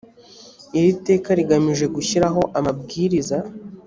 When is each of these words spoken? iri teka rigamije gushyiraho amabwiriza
iri 0.77 0.91
teka 1.07 1.29
rigamije 1.39 1.85
gushyiraho 1.95 2.41
amabwiriza 2.57 3.37